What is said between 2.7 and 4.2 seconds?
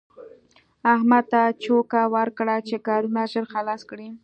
کارونه ژر خلاص کړي.